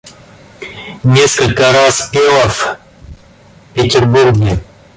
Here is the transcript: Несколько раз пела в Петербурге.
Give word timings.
Несколько 1.03 1.71
раз 1.71 2.09
пела 2.11 2.49
в 2.49 2.79
Петербурге. 3.75 4.57